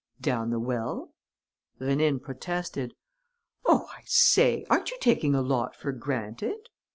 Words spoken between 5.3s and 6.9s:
a lot for granted?"